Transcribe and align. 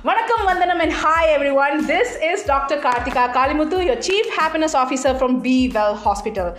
Vanakkam 0.00 0.40
Vandanam 0.46 0.80
and 0.80 0.92
hi 0.92 1.26
everyone. 1.26 1.86
This 1.86 2.16
is 2.22 2.42
Dr. 2.44 2.76
Kartika 2.76 3.32
Kalimuthu, 3.32 3.84
your 3.84 3.96
Chief 3.96 4.26
Happiness 4.34 4.74
Officer 4.74 5.14
from 5.14 5.40
Be 5.40 5.70
Well 5.70 5.94
Hospital. 5.94 6.56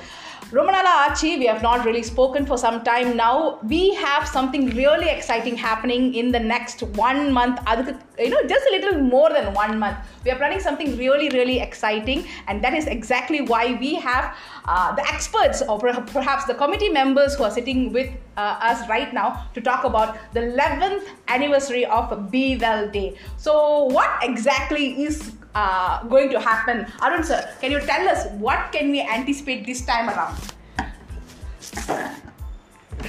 Romanala 0.52 1.10
Archie, 1.10 1.38
we 1.38 1.46
have 1.46 1.62
not 1.62 1.86
really 1.86 2.04
spoken 2.04 2.46
for 2.46 2.58
some 2.58 2.84
time 2.84 3.18
now. 3.18 3.60
We 3.64 3.94
have 3.96 4.28
something 4.28 4.70
really 4.76 5.10
exciting 5.10 5.56
happening 5.58 6.14
in 6.14 6.32
the 6.32 6.40
next 6.40 6.84
one 7.06 7.32
month. 7.32 7.60
அதுக்கு, 7.72 7.94
you 8.23 8.31
know, 8.31 8.43
just 8.47 8.67
a 8.67 8.71
little 8.71 9.01
more 9.01 9.31
than 9.31 9.53
one 9.53 9.79
month. 9.79 9.99
We 10.25 10.31
are 10.31 10.37
planning 10.37 10.61
something 10.61 10.97
really, 10.97 11.29
really 11.31 11.61
exciting, 11.61 12.27
and 12.47 12.63
that 12.63 12.75
is 12.75 12.87
exactly 12.87 13.41
why 13.43 13.75
we 13.81 13.95
have 13.97 14.37
uh, 14.65 14.95
the 14.95 15.07
experts, 15.09 15.63
or 15.63 15.79
perhaps 15.79 16.45
the 16.45 16.55
committee 16.55 16.89
members 16.89 17.35
who 17.35 17.45
are 17.45 17.51
sitting 17.51 17.93
with 17.93 18.11
uh, 18.37 18.59
us 18.61 18.89
right 18.89 19.13
now 19.13 19.47
to 19.55 19.61
talk 19.61 19.85
about 19.85 20.17
the 20.33 20.41
11th 20.41 21.03
anniversary 21.29 21.85
of 21.85 22.31
Be 22.31 22.57
Well 22.57 22.89
Day. 22.89 23.17
So, 23.37 23.85
what 23.85 24.11
exactly 24.23 25.03
is 25.03 25.33
uh, 25.55 26.05
going 26.05 26.31
to 26.31 26.41
happen? 26.41 26.87
Arun 27.03 27.25
sir, 27.25 27.49
can 27.61 27.71
you 27.71 27.81
tell 27.81 28.09
us 28.09 28.27
what 28.39 28.73
can 28.73 28.91
we 28.91 29.01
anticipate 29.01 29.67
this 29.67 29.85
time 29.85 30.09
around? 30.09 30.39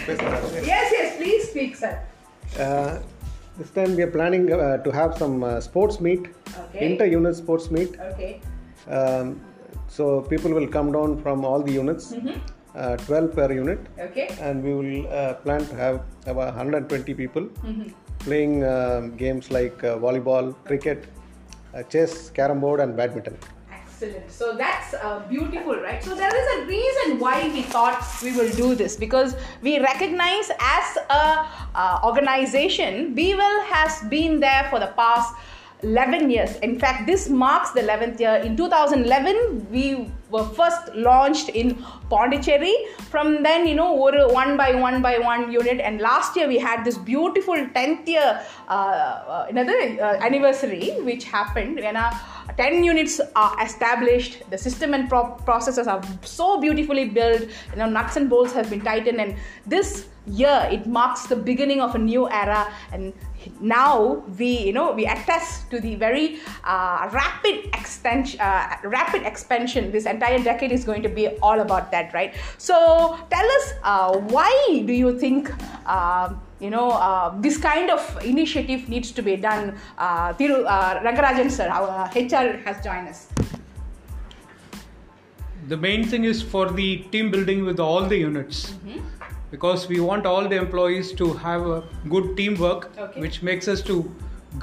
Yes, 0.08 0.92
yes, 0.92 1.18
please 1.18 1.50
speak, 1.50 1.76
sir. 1.76 2.02
This 3.58 3.70
time 3.70 3.96
we 3.96 4.02
are 4.02 4.10
planning 4.12 4.52
uh, 4.52 4.78
to 4.78 4.92
have 4.92 5.16
some 5.18 5.44
uh, 5.44 5.60
sports 5.62 6.00
meet, 6.06 6.22
Okay. 6.64 6.86
inter-unit 6.88 7.36
sports 7.36 7.70
meet. 7.70 8.00
Okay. 8.12 8.42
Um, 8.88 9.40
so 9.88 10.22
people 10.22 10.52
will 10.52 10.68
come 10.68 10.92
down 10.92 11.22
from 11.22 11.46
all 11.46 11.62
the 11.62 11.72
units, 11.72 12.16
uh, 12.76 12.98
12 12.98 13.36
per 13.36 13.52
unit, 13.52 13.80
Okay. 14.00 14.28
and 14.42 14.64
we 14.64 14.74
will 14.74 15.08
uh, 15.14 15.34
plan 15.46 15.66
to 15.68 15.76
have 15.76 16.02
about 16.26 16.56
120 16.56 17.14
people 17.14 17.48
playing 18.20 18.64
um, 18.64 19.16
games 19.18 19.52
like 19.52 19.84
uh, 19.84 19.98
volleyball, 19.98 20.56
cricket, 20.66 21.06
uh, 21.76 21.84
chess, 21.84 22.30
carom 22.32 22.60
board, 22.60 22.80
and 22.80 22.98
badminton. 22.98 23.38
Excellent. 24.04 24.32
So 24.32 24.56
that's 24.58 24.94
uh, 24.94 25.20
beautiful, 25.30 25.76
right? 25.76 26.04
So 26.04 26.16
there 26.16 26.34
is 26.36 26.64
a 26.64 26.68
reason 26.68 27.20
why 27.20 27.48
we 27.50 27.62
thought 27.62 28.06
we 28.22 28.36
will 28.36 28.52
do 28.52 28.76
this 28.76 28.96
because 28.96 29.36
we 29.62 29.80
recognize 29.80 30.52
as 30.60 30.98
a 31.10 31.48
uh, 31.76 32.00
organization, 32.04 33.16
BeWell 33.16 33.66
has 33.66 34.02
been 34.10 34.40
there 34.40 34.68
for 34.70 34.80
the 34.80 34.88
past 34.88 35.34
11 35.84 36.30
years. 36.30 36.56
In 36.58 36.80
fact, 36.80 37.08
this 37.08 37.30
marks 37.30 37.72
the 37.72 37.82
11th 37.82 38.20
year. 38.20 38.36
In 38.36 38.58
2011, 38.58 39.68
we 39.72 40.10
were 40.34 40.44
first 40.44 40.94
launched 40.96 41.50
in 41.50 41.76
Pondicherry. 42.10 42.76
From 43.12 43.44
then, 43.44 43.68
you 43.68 43.76
know, 43.76 43.94
one 43.94 44.58
by 44.58 44.74
one 44.76 45.02
by 45.02 45.20
one 45.20 45.52
unit. 45.52 45.80
And 45.80 46.02
last 46.02 46.36
year, 46.36 46.48
we 46.48 46.58
had 46.58 46.84
this 46.84 46.98
beautiful 46.98 47.56
10th 47.56 48.08
year 48.08 48.42
uh, 48.68 48.72
uh, 48.72 49.46
another 49.50 49.78
uh, 50.02 50.18
anniversary, 50.28 50.90
which 51.02 51.24
happened. 51.26 51.76
When 51.76 51.96
our 51.96 52.12
10 52.58 52.84
units 52.84 53.22
are 53.36 53.56
established, 53.64 54.44
the 54.50 54.58
system 54.58 54.94
and 54.94 55.08
pro- 55.08 55.32
processes 55.46 55.88
are 55.88 56.02
so 56.24 56.60
beautifully 56.60 57.06
built. 57.06 57.42
You 57.42 57.78
know, 57.78 57.90
nuts 57.90 58.18
and 58.18 58.30
bolts 58.30 58.54
have 58.54 58.70
been 58.70 58.82
tightened, 58.82 59.22
and 59.22 59.36
this 59.66 60.08
year 60.26 60.68
it 60.72 60.88
marks 60.88 61.28
the 61.28 61.36
beginning 61.36 61.82
of 61.82 61.96
a 61.96 62.00
new 62.00 62.30
era. 62.30 62.72
And 62.92 63.14
now 63.60 64.24
we, 64.38 64.60
you 64.60 64.74
know, 64.74 64.92
we 64.92 65.06
attest 65.06 65.70
to 65.72 65.80
the 65.80 65.96
very 65.96 66.40
uh, 66.64 67.10
rapid 67.12 67.66
extension, 67.74 68.40
uh, 68.40 68.78
rapid 68.84 69.24
expansion. 69.24 69.92
This 69.92 70.06
entire 70.06 70.40
decade 70.40 70.72
is 70.72 70.84
going 70.84 71.04
to 71.04 71.10
be 71.10 71.28
all 71.42 71.60
about 71.60 71.92
that, 71.92 72.14
right? 72.14 72.34
So 72.58 73.18
tell 73.30 73.46
us, 73.46 73.74
uh, 73.84 74.18
why 74.18 74.84
do 74.86 74.94
you 74.94 75.20
think? 75.20 75.52
Uh, 75.86 76.34
you 76.60 76.70
know, 76.70 76.92
uh, 76.92 77.34
this 77.42 77.58
kind 77.58 77.90
of 77.90 78.02
initiative 78.24 78.88
needs 78.88 79.12
to 79.12 79.22
be 79.22 79.36
done. 79.36 79.78
Uh, 79.98 80.32
Thiru 80.34 80.64
uh, 80.66 81.02
Rengarajan 81.02 81.52
sir, 81.52 81.68
our 81.68 82.08
HR 82.16 82.58
has 82.64 82.82
joined 82.82 83.10
us. 83.10 83.28
the 85.68 85.78
main 85.78 86.04
thing 86.04 86.26
is 86.26 86.42
for 86.42 86.72
the 86.72 86.98
team 87.12 87.32
building 87.32 87.66
with 87.66 87.80
all 87.80 88.06
the 88.06 88.18
units 88.18 88.74
because 89.54 89.88
we 89.94 90.00
want 90.10 90.26
all 90.32 90.48
the 90.54 90.58
employees 90.66 91.12
to 91.22 91.26
have 91.46 91.66
a 91.76 91.80
good 92.14 92.28
teamwork 92.38 92.86
Okay. 93.06 93.22
which 93.26 93.38
makes 93.50 93.68
us 93.74 93.82
to 93.90 93.96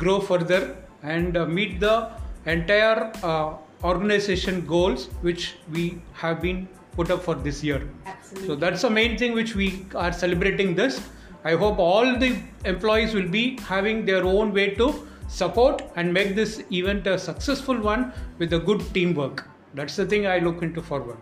grow 0.02 0.18
further 0.30 0.60
and 1.02 1.36
uh, 1.36 1.46
meet 1.58 1.78
the 1.86 1.94
entire 2.54 3.12
uh, 3.30 3.54
organization 3.90 4.60
goals 4.74 5.06
which 5.28 5.44
we 5.76 5.84
have 6.22 6.40
been 6.46 6.58
put 6.96 7.10
up 7.14 7.22
for 7.28 7.34
this 7.46 7.62
year 7.68 7.80
Absolutely. 8.06 8.48
so 8.48 8.54
that's 8.64 8.82
the 8.86 8.90
main 8.98 9.16
thing 9.22 9.32
which 9.40 9.54
we 9.60 9.68
are 10.04 10.12
celebrating 10.24 10.74
this 10.80 11.00
i 11.50 11.54
hope 11.62 11.78
all 11.90 12.08
the 12.24 12.30
employees 12.74 13.14
will 13.18 13.30
be 13.38 13.44
having 13.74 14.04
their 14.10 14.24
own 14.32 14.52
way 14.58 14.66
to 14.80 14.88
support 15.40 15.82
and 15.96 16.12
make 16.18 16.34
this 16.40 16.52
event 16.80 17.06
a 17.14 17.16
successful 17.28 17.78
one 17.92 18.02
with 18.42 18.52
a 18.58 18.60
good 18.68 18.82
teamwork 18.96 19.44
that's 19.78 19.96
the 20.02 20.06
thing 20.12 20.26
i 20.26 20.38
look 20.48 20.62
into 20.68 20.82
forward 20.90 21.18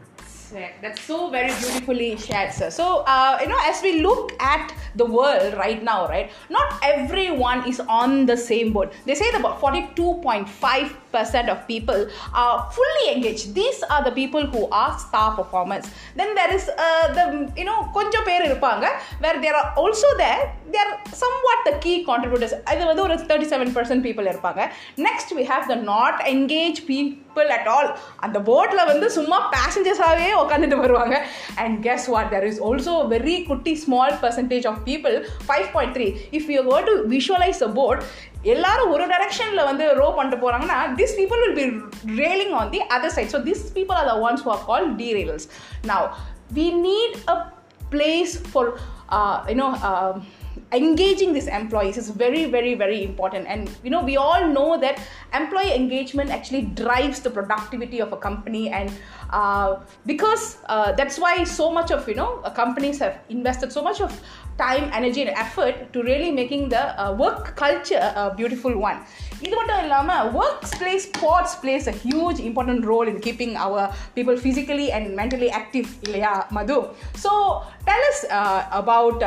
Correct. 0.54 0.82
That's 0.84 1.02
so 1.02 1.32
very 1.32 1.48
beautifully 1.48 2.16
shared, 2.16 2.54
sir. 2.54 2.70
So, 2.70 3.04
uh, 3.08 3.40
you 3.42 3.48
know, 3.48 3.58
as 3.64 3.82
we 3.82 4.02
look 4.02 4.34
at 4.40 4.72
the 4.96 5.06
world 5.06 5.56
right 5.56 5.82
now, 5.82 6.08
right, 6.08 6.30
not 6.52 6.78
everyone 6.84 7.68
is 7.68 7.80
on 7.80 8.28
the 8.28 8.38
same 8.38 8.72
boat. 8.72 8.94
They 9.08 9.16
say 9.16 9.32
that 9.32 9.40
about 9.40 9.60
42.5% 9.60 11.50
of 11.50 11.68
people 11.68 12.08
are 12.36 12.72
fully 12.72 13.16
engaged. 13.16 13.56
These 13.56 13.82
are 13.90 14.04
the 14.04 14.12
people 14.12 14.46
who 14.46 14.70
are 14.70 15.00
star 15.00 15.36
performers. 15.36 15.86
Then 16.16 16.36
there 16.36 16.54
is 16.54 16.70
uh, 16.70 17.14
the, 17.18 17.52
you 17.58 17.66
know, 17.66 17.80
கொஞ்சம் 17.98 18.28
பேர் 18.30 18.46
இருப்பாங்க 18.50 18.86
where 19.24 19.38
they 19.42 19.52
are 19.60 19.68
also 19.84 20.08
there, 20.24 20.44
they 20.72 20.82
are 20.86 20.94
somewhat 21.24 21.60
the 21.70 21.76
key 21.86 21.98
contributors. 22.12 22.54
இது 22.76 22.86
வந்து 22.92 23.06
ஒரு 23.08 23.16
37% 23.16 24.06
people 24.08 24.28
இருப்பாங்க. 24.34 24.62
Next 25.10 25.30
we 25.40 25.46
have 25.54 25.66
the 25.74 25.80
not 25.94 26.16
engaged 26.36 26.84
people 27.29 27.51
at 27.57 27.69
all 27.69 27.99
அந்த 28.17 28.39
போட்டில் 28.41 28.85
வந்து 28.85 29.11
சும்மா 29.11 29.39
பேசஞ்சர்ஸாகவே 29.57 30.31
உட்காந்துட்டு 30.43 30.79
வருவாங்க. 30.85 31.17
And 31.63 31.77
guess 31.87 32.07
what 32.15 32.31
there 32.35 32.47
is 32.51 32.61
also 32.69 32.95
very 33.15 33.45
குட்டி 33.51 33.75
small 33.85 34.15
percentage 34.25 34.67
of 34.67 34.81
people 34.91 35.17
five 35.49 35.67
point 35.77 35.95
three 35.99 36.09
if 36.31 36.51
you 36.57 36.63
go 36.71 36.81
to 36.91 36.95
visualize 37.15 37.63
a 37.69 37.71
boat 37.81 38.03
எல்லாரும் 38.43 38.91
ஒரு 38.91 39.05
டைரக்ஷனில் 39.07 39.65
வந்து 39.65 39.95
ரோ 40.01 40.09
பண்ணிட்டு 40.19 40.41
போகிறாங்கன்னா 40.45 40.79
this 41.01 41.17
people 41.21 41.41
will 41.45 41.59
be 41.61 41.67
railing 42.25 42.55
on 42.61 42.71
the 42.75 42.83
other 42.97 43.15
side 43.19 43.33
so 43.37 43.43
this 43.51 43.65
people 43.79 43.99
are 44.03 44.11
the 44.13 44.17
ones 44.29 44.45
who 44.47 44.51
are 44.57 44.65
call 44.71 44.87
derailers. 45.01 45.45
Now 45.85 46.03
we 46.57 46.67
need 46.73 46.85
need 46.87 47.17
a 47.33 47.37
for 48.53 48.67
for 48.69 48.71
you know 49.51 49.67
engaging 50.72 51.34
these 51.34 51.48
employees 51.48 51.98
is 51.98 52.10
very 52.10 52.46
very 52.46 52.74
very 52.76 53.04
important 53.04 53.48
and 53.48 53.70
you 53.84 53.90
know 53.90 54.02
we 54.04 54.18
all 54.18 54.48
know 54.48 54.80
that 54.80 55.00
employee 55.34 55.74
engagement 55.74 56.30
actually 56.30 56.62
drives 56.82 57.20
the 57.20 57.30
productivity 57.30 58.00
of 58.02 58.12
a 58.12 58.18
company 58.18 58.70
and 58.70 58.92
uh, 59.32 59.78
because 60.06 60.58
uh, 60.68 60.92
that's 60.94 61.18
why 61.20 61.44
so 61.44 61.72
much 61.72 61.92
of 61.92 62.08
you 62.08 62.16
know 62.16 62.40
uh, 62.40 62.50
companies 62.50 63.00
have 63.00 63.20
invested 63.30 63.72
so 63.72 63.84
much 63.84 64.02
of 64.02 64.12
time 64.58 64.90
energy 64.94 65.22
and 65.22 65.32
effort 65.32 65.92
to 65.94 66.04
really 66.04 66.32
making 66.32 66.70
the 66.70 66.84
uh, 67.02 67.12
work 67.14 67.56
culture 67.56 68.02
a 68.24 68.34
beautiful 68.36 68.76
one 68.90 69.00
இது 69.46 69.56
மட்டும் 69.60 69.80
இல்லாமல் 69.86 70.28
work 70.42 70.68
place 70.82 71.06
sports 71.10 71.56
place 71.64 71.88
a 71.92 71.96
huge 72.04 72.40
important 72.50 72.86
role 72.92 73.10
in 73.12 73.20
keeping 73.26 73.56
our 73.66 73.90
people 74.18 74.38
physically 74.44 74.88
and 74.98 75.08
mentally 75.20 75.50
active 75.60 75.88
இல்லையா 76.06 76.34
Madhu 76.58 76.78
so 77.24 77.32
del 77.90 78.08
is 78.12 78.24
about 78.82 79.24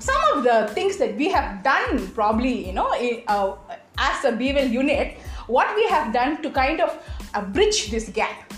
some 0.00 0.22
of 0.32 0.44
the 0.44 0.68
things 0.74 0.96
that 0.96 1.16
we 1.16 1.28
have 1.28 1.62
done 1.62 2.08
probably 2.08 2.66
you 2.66 2.72
know 2.72 2.92
in, 2.94 3.22
uh, 3.28 3.54
as 3.98 4.24
a 4.24 4.32
BWell 4.32 4.70
unit 4.70 5.18
what 5.46 5.74
we 5.76 5.86
have 5.88 6.12
done 6.12 6.42
to 6.42 6.50
kind 6.50 6.80
of 6.80 6.90
uh, 7.34 7.42
bridge 7.42 7.90
this 7.90 8.08
gap 8.08 8.50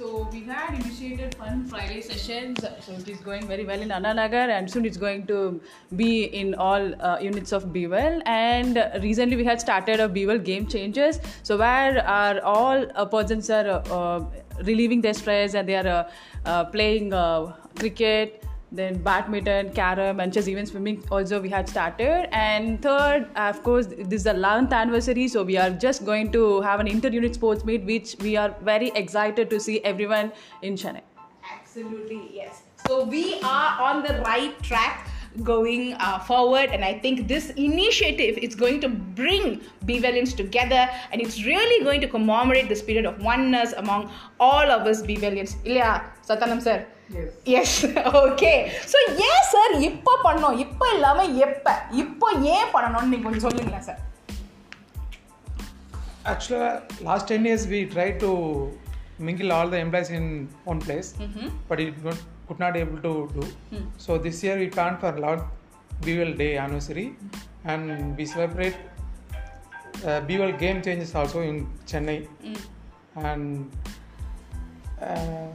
So 0.00 0.26
we 0.32 0.40
had 0.44 0.72
initiated 0.74 1.34
fun 1.34 1.66
Friday 1.66 2.00
sessions. 2.00 2.60
So 2.84 2.92
it 2.92 3.06
is 3.06 3.18
going 3.20 3.46
very 3.46 3.66
well 3.66 3.82
in 3.82 3.90
Annanagar, 3.90 4.48
and 4.48 4.70
soon 4.74 4.86
it's 4.86 4.96
going 4.96 5.26
to 5.26 5.60
be 5.94 6.24
in 6.42 6.54
all 6.54 6.94
uh, 7.08 7.18
units 7.20 7.52
of 7.52 7.66
BWell. 7.74 8.22
And 8.24 8.82
recently 9.02 9.36
we 9.36 9.44
had 9.44 9.60
started 9.60 10.00
a 10.00 10.08
BWell 10.08 10.42
Game 10.42 10.66
Changers. 10.66 11.18
So 11.42 11.58
where 11.58 12.02
all 12.42 12.86
uh, 12.94 13.04
persons 13.04 13.50
are 13.50 13.82
uh, 13.90 14.24
relieving 14.64 15.02
their 15.02 15.12
stress 15.12 15.52
and 15.52 15.68
they 15.68 15.76
are 15.76 15.86
uh, 15.86 16.10
uh, 16.46 16.64
playing 16.64 17.12
uh, 17.12 17.52
cricket 17.78 18.44
then 18.72 18.98
badminton, 19.02 19.72
carom, 19.72 20.20
and 20.20 20.32
chess, 20.32 20.48
even 20.48 20.66
swimming 20.66 21.02
also 21.10 21.40
we 21.40 21.48
had 21.48 21.68
started. 21.68 22.28
And 22.34 22.80
third, 22.80 23.28
of 23.36 23.62
course, 23.62 23.86
this 23.86 24.20
is 24.20 24.24
the 24.24 24.34
11th 24.34 24.72
anniversary, 24.72 25.28
so 25.28 25.42
we 25.42 25.56
are 25.56 25.70
just 25.70 26.04
going 26.04 26.32
to 26.32 26.60
have 26.60 26.80
an 26.80 26.86
inter-unit 26.86 27.34
sports 27.34 27.64
meet, 27.64 27.84
which 27.84 28.16
we 28.20 28.36
are 28.36 28.54
very 28.62 28.90
excited 28.94 29.50
to 29.50 29.60
see 29.60 29.80
everyone 29.84 30.32
in 30.62 30.74
Chennai. 30.74 31.02
Absolutely, 31.52 32.30
yes. 32.32 32.62
So 32.86 33.04
we 33.04 33.40
are 33.42 33.80
on 33.80 34.02
the 34.02 34.22
right 34.24 34.60
track 34.62 35.08
going 35.44 35.94
uh, 35.94 36.18
forward 36.18 36.70
and 36.70 36.84
i 36.84 36.92
think 36.92 37.28
this 37.28 37.50
initiative 37.50 38.36
is 38.36 38.56
going 38.56 38.80
to 38.80 38.88
bring 38.88 39.60
bevelians 39.84 40.36
together 40.36 40.88
and 41.12 41.20
it's 41.20 41.44
really 41.44 41.84
going 41.84 42.00
to 42.00 42.08
commemorate 42.08 42.68
the 42.68 42.74
spirit 42.74 43.06
of 43.06 43.22
oneness 43.22 43.72
among 43.76 44.10
all 44.40 44.70
of 44.70 44.86
us 44.88 45.02
bevelians 45.02 45.54
ilya 45.64 46.02
Santhanam 46.26 46.60
sir 46.60 46.84
yes 47.58 47.76
okay 48.20 48.52
so 48.92 48.98
ஏன் 49.28 49.46
sir 49.52 49.72
இப்போ 49.88 50.12
பண்ணோம் 50.26 50.58
இப்போ 50.64 50.86
இல்லாமல் 50.96 51.32
எப்போ 51.46 51.72
இப்போ 52.02 52.28
ஏன் 52.56 52.70
பண்ணணும்னு 52.74 53.10
நீங்கள் 53.12 53.28
கொஞ்சம் 53.28 53.46
சொல்லுங்களேன் 53.48 53.88
sir 53.90 54.00
Actually, 56.30 56.66
last 57.06 57.30
10 57.34 57.46
years 57.48 57.62
we 57.66 57.78
tried 57.92 58.16
to 58.20 58.30
mingle 59.26 59.50
all 59.54 59.68
the 59.74 59.78
employees 59.84 60.10
in 60.18 60.24
one 60.64 60.80
place, 60.86 61.08
but 61.68 61.78
it 61.84 61.94
not, 62.06 62.18
could 62.46 62.58
not 62.58 62.74
able 62.76 62.98
to 63.06 63.12
do. 63.36 63.44
So 64.04 64.18
this 64.26 64.38
year 64.44 64.56
we 64.62 64.66
planned 64.68 64.98
for 65.04 65.12
Lord 65.24 65.40
Bewell 66.04 66.32
Day 66.42 66.50
anniversary, 66.64 67.06
and 67.64 67.82
we 68.18 68.26
celebrate 68.26 68.76
uh, 70.08 70.20
Bewell 70.28 70.52
game 70.64 70.80
changes 70.88 71.14
also 71.14 71.40
in 71.40 71.58
Chennai, 71.92 72.18
and. 73.30 73.46
Uh, 75.08 75.48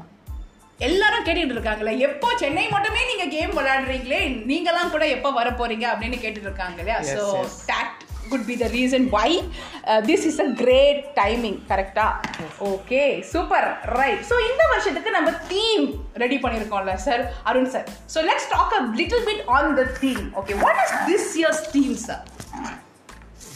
எல்லாரும் 0.79 1.25
கேட்டுட்டு 1.25 1.55
இருக்காங்களே 1.55 1.91
எப்போ 2.07 2.29
சென்னை 2.39 2.63
மட்டுமே 2.71 3.01
நீங்க 3.09 3.25
game 3.33 3.53
விளையாடுறீங்களே 3.57 4.19
நீங்கலாம் 4.49 4.91
கூட 4.91 5.05
எப்போ 5.15 5.29
வர 5.37 5.49
போறீங்க 5.59 5.85
அப்படின்னு 5.91 6.17
கேட்டுட்டு 6.23 6.49
இருக்காங்க 6.49 6.79
இல்லையா 6.83 6.97
so. 7.11 7.23
That 7.69 7.93
could 8.29 8.45
be 8.47 8.55
the 8.61 8.67
reason 8.73 9.05
why 9.13 9.29
this 10.07 10.25
is 10.29 10.39
a 10.43 10.47
great 10.61 11.01
timing 11.19 11.57
கரெக்டா 11.71 12.05
ஓகே 12.69 13.01
சூப்பர் 13.31 13.67
ரைட் 13.97 14.23
ஸோ 14.29 14.37
இந்த 14.49 14.63
வருஷத்துக்கு 14.71 15.11
நம்ம 15.17 15.31
theme 15.51 15.85
ready 16.23 16.39
பண்ணியிருக்கோம்ல 16.43 16.95
sir 17.05 17.23
Arun 17.49 17.71
sir 17.75 17.85
so 18.13 18.25
let's 18.29 18.49
talk 18.53 18.75
a 18.77 18.83
little 18.99 19.25
bit 19.29 19.43
on 19.57 19.71
the 19.79 19.85
theme 20.01 20.25
okay 20.41 20.57
what 20.63 20.81
is 20.85 20.95
this 21.11 21.29
year's 21.41 21.63
theme 21.75 21.97
sir 22.07 22.23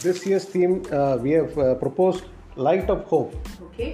This 0.02 0.20
year's 0.24 0.46
theme, 0.46 0.74
uh, 0.90 1.14
we 1.18 1.30
have 1.32 1.50
uh, 1.58 1.74
proposed 1.76 2.22
Light 2.66 2.88
of 2.90 3.02
Hope. 3.06 3.32
Okay 3.66 3.88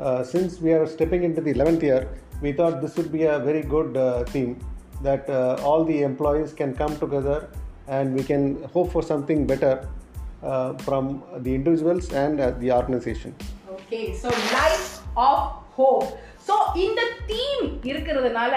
Uh, 0.00 0.20
since 0.24 0.52
we 0.58 0.70
are 0.72 0.84
stepping 0.88 1.22
into 1.22 1.40
the 1.40 1.52
11th 1.54 1.82
year, 1.82 1.98
we 2.40 2.52
thought 2.52 2.80
this 2.80 2.96
would 2.96 3.12
be 3.12 3.24
a 3.24 3.38
very 3.38 3.62
good 3.62 3.96
uh, 3.96 4.24
theme 4.24 4.58
that 5.02 5.28
uh, 5.28 5.60
all 5.62 5.84
the 5.84 6.02
employees 6.02 6.52
can 6.52 6.74
come 6.74 6.96
together 6.98 7.48
and 7.88 8.14
we 8.14 8.22
can 8.22 8.62
hope 8.74 8.92
for 8.92 9.02
something 9.02 9.46
better 9.46 9.88
uh, 10.42 10.74
from 10.78 11.22
the 11.38 11.54
individuals 11.54 12.12
and 12.12 12.40
uh, 12.40 12.50
the 12.52 12.72
organization. 12.72 13.34
Okay, 13.70 14.14
so 14.14 14.28
life 14.28 15.00
of 15.16 15.52
hope. 15.72 16.18
So 16.50 16.56
இந்த 16.82 17.00
theme 17.28 17.64
இருக்கிறதுனால 17.90 18.54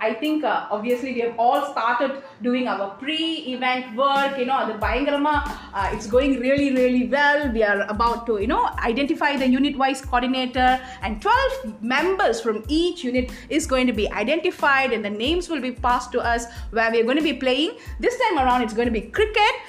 I 0.00 0.10
think 0.22 0.44
obviously 0.74 1.10
we 1.16 1.20
have 1.20 1.40
all 1.44 1.64
started 1.68 2.14
doing 2.44 2.68
our 2.72 2.90
pre 3.02 3.18
event 3.52 3.86
work 4.02 4.38
you know 4.40 4.56
அது 4.62 4.72
பயங்கரமாக 4.84 5.52
it's 5.94 6.10
going 6.14 6.34
really 6.44 6.68
really 6.78 7.04
well 7.14 7.44
we 7.56 7.62
are 7.64 7.82
about 7.94 8.22
to 8.28 8.36
you know 8.42 8.60
identify 8.90 9.30
the 9.42 9.48
unit 9.54 9.78
wise 9.84 10.02
coordinator 10.06 10.74
and 11.02 11.18
twelve 11.26 11.54
members 11.94 12.42
from 12.44 12.60
each 12.80 13.02
unit 13.06 13.30
is 13.58 13.68
going 13.72 13.90
to 13.92 13.96
be 14.00 14.08
identified 14.22 14.94
and 14.96 15.06
the 15.10 15.14
names 15.18 15.50
will 15.52 15.66
be 15.68 15.74
pass 15.88 16.08
to 16.10 16.20
us 16.32 16.46
where 16.72 16.90
we 16.94 17.00
are 17.00 17.08
going 17.10 17.28
be 17.30 17.36
playing 17.44 17.74
this 18.00 18.20
time 18.22 18.40
around 18.44 18.66
it's 18.66 18.78
going 18.80 18.96
be 18.98 19.04
cricket 19.18 19.60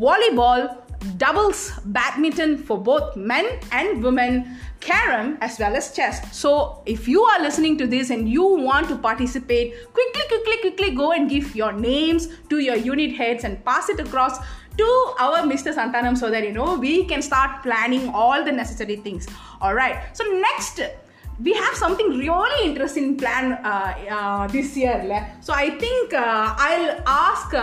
volleyball 0.00 0.64
doubles 1.18 1.72
badminton 1.86 2.56
for 2.56 2.78
both 2.78 3.16
men 3.16 3.46
and 3.72 4.02
women 4.02 4.56
carom 4.80 5.38
as 5.40 5.58
well 5.58 5.76
as 5.76 5.94
chess 5.94 6.36
so 6.36 6.82
if 6.86 7.06
you 7.06 7.22
are 7.22 7.40
listening 7.40 7.76
to 7.78 7.86
this 7.86 8.10
and 8.10 8.28
you 8.28 8.44
want 8.44 8.88
to 8.88 8.96
participate 8.96 9.74
quickly 9.92 10.22
quickly 10.28 10.58
quickly 10.60 10.90
go 10.94 11.12
and 11.12 11.30
give 11.30 11.54
your 11.54 11.72
names 11.72 12.28
to 12.48 12.58
your 12.58 12.76
unit 12.76 13.14
heads 13.14 13.44
and 13.44 13.64
pass 13.64 13.88
it 13.88 14.00
across 14.00 14.38
to 14.76 15.14
our 15.18 15.38
Mr. 15.40 15.74
Santhanam 15.74 16.16
so 16.16 16.30
that 16.30 16.44
you 16.44 16.52
know 16.52 16.78
we 16.78 17.04
can 17.04 17.22
start 17.22 17.62
planning 17.62 18.08
all 18.08 18.44
the 18.44 18.52
necessary 18.52 18.96
things. 18.96 19.26
All 19.60 19.74
right. 19.74 20.16
So 20.16 20.24
next, 20.24 20.80
we 21.40 21.52
have 21.52 21.74
something 21.74 22.08
really 22.10 22.68
interesting 22.68 23.16
planned 23.16 23.58
uh, 23.64 23.94
uh, 24.10 24.46
this 24.48 24.76
year. 24.76 25.36
So 25.40 25.52
I 25.52 25.70
think 25.78 26.14
uh, 26.14 26.54
I'll 26.56 27.02
ask. 27.06 27.54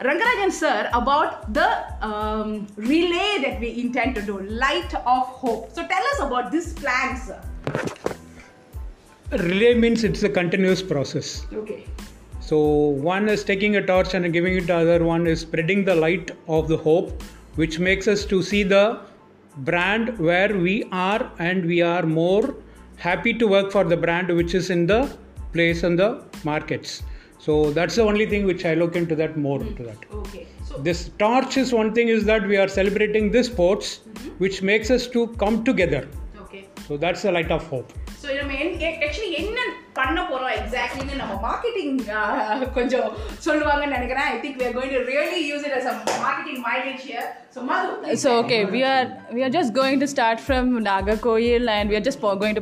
Rengarajan 0.00 0.52
sir 0.52 0.90
about 0.92 1.54
the 1.54 1.68
um, 2.06 2.66
relay 2.76 3.38
that 3.42 3.58
we 3.60 3.80
intend 3.80 4.14
to 4.16 4.22
do, 4.22 4.40
Light 4.40 4.94
of 4.94 5.26
Hope. 5.26 5.72
So 5.72 5.86
tell 5.86 6.04
us 6.12 6.20
about 6.20 6.52
this 6.52 6.74
plan, 6.74 7.16
sir. 7.16 7.40
Relay 9.32 9.74
means 9.74 10.04
it's 10.04 10.22
a 10.22 10.28
continuous 10.28 10.82
process. 10.82 11.46
Okay. 11.52 11.86
So 12.40 12.58
one 12.58 13.28
is 13.28 13.42
taking 13.42 13.76
a 13.76 13.84
torch 13.84 14.12
and 14.14 14.30
giving 14.32 14.56
it 14.56 14.66
to 14.66 14.76
other 14.76 15.02
one 15.02 15.26
is 15.26 15.40
spreading 15.40 15.84
the 15.84 15.94
light 15.94 16.30
of 16.46 16.68
the 16.68 16.76
hope, 16.76 17.22
which 17.54 17.78
makes 17.78 18.06
us 18.06 18.24
to 18.26 18.42
see 18.42 18.62
the 18.62 19.00
brand 19.58 20.18
where 20.18 20.56
we 20.56 20.84
are 20.92 21.32
and 21.38 21.64
we 21.64 21.80
are 21.80 22.02
more 22.02 22.54
happy 22.98 23.32
to 23.32 23.48
work 23.48 23.72
for 23.72 23.84
the 23.84 23.96
brand 23.96 24.28
which 24.28 24.54
is 24.54 24.68
in 24.68 24.86
the 24.86 25.10
place 25.52 25.82
and 25.82 25.98
the 25.98 26.22
markets. 26.44 27.02
So 27.45 27.71
that's 27.71 27.95
the 27.95 28.03
only 28.03 28.25
thing 28.25 28.45
which 28.45 28.63
I 28.65 28.73
look 28.75 28.95
into 28.95 29.15
that 29.15 29.37
more 29.45 29.59
into 29.61 29.83
that. 29.83 30.01
Okay. 30.21 30.43
So 30.67 30.77
This 30.87 30.99
torch 31.17 31.57
is 31.57 31.73
one 31.73 31.93
thing 31.93 32.07
is 32.07 32.23
that 32.25 32.47
we 32.47 32.57
are 32.57 32.67
celebrating 32.79 33.31
this 33.31 33.47
sports 33.47 33.87
which 34.37 34.61
makes 34.61 34.91
us 34.91 35.07
to 35.15 35.27
come 35.43 35.63
together. 35.63 36.03
okay. 36.43 36.63
So 36.87 36.97
that's 36.97 37.21
the 37.27 37.31
light 37.31 37.51
of 37.57 37.63
hope. 37.73 37.91
So 38.23 38.27
நம்ம 38.39 38.53
actually 39.05 39.31
என்ன 39.41 39.59
பண்ண 39.98 40.18
போகிறோம் 40.30 40.54
எக்ஸாக்ட்லின்னு 40.58 41.20
நம்ம 41.22 41.34
marketing 41.48 41.96
கொஞ்சம் 42.78 43.08
சொல்லுவாங்கன்னு 43.46 43.96
நினைக்கிறேன் 43.98 44.28
I 44.34 44.36
think 44.44 44.58
we 44.60 44.66
are 44.68 44.76
going 44.78 44.94
to 44.96 45.02
really 45.12 45.42
use 45.50 45.66
it 45.68 45.76
as 45.80 45.90
a 45.92 45.96
marketing 46.26 46.60
mileage 46.68 47.02
here 47.06 47.28
so 47.56 47.62
Madhu 47.70 48.16
so 48.24 48.32
we 49.36 49.42
are 49.46 49.54
just 49.56 49.56
going 49.56 49.56
to 49.56 49.56
just 49.56 49.74
going 49.78 50.00
to 50.02 50.08
start 50.14 50.42
from 50.46 50.70
Nagercoil 50.90 51.68
and 51.76 51.90
we 51.92 51.96
are 51.98 52.06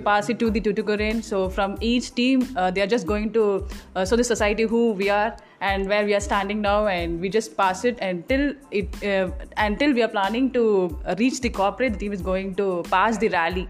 pass 0.05 0.29
it 0.29 0.39
to 0.39 0.51
the 0.51 0.61
Tuticorin. 0.61 1.23
So 1.23 1.49
from 1.49 1.77
each 1.81 2.15
team, 2.15 2.47
uh, 2.57 2.71
they 2.71 2.83
are 2.83 2.87
just 2.87 3.07
going 3.07 3.33
to 3.33 3.67
uh, 3.97 4.05
so 4.05 4.17
the 4.17 4.25
society 4.25 4.65
who 4.65 4.93
we 4.93 5.09
are 5.11 5.37
and 5.61 5.89
where 5.89 6.05
we 6.05 6.15
are 6.15 6.21
standing 6.21 6.61
now, 6.61 6.87
and 6.87 7.21
we 7.21 7.29
just 7.29 7.57
pass 7.57 7.85
it 7.85 7.99
until 8.01 8.43
it 8.71 8.89
uh, 9.05 9.31
until 9.59 9.93
we 9.93 10.03
are 10.03 10.09
planning 10.09 10.51
to 10.53 10.65
reach 11.19 11.41
the 11.41 11.51
corporate. 11.51 11.95
The 11.95 11.99
team 11.99 12.13
is 12.13 12.23
going 12.23 12.55
to 12.57 12.83
pass 12.91 13.19
the 13.19 13.29
rally. 13.29 13.67